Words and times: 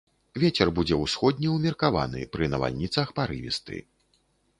Вецер 0.43 0.69
будзе 0.77 0.95
ўсходні 1.01 1.51
ўмеркаваны, 1.55 2.23
пры 2.37 2.49
навальніцах 2.53 3.13
парывісты. 3.21 3.77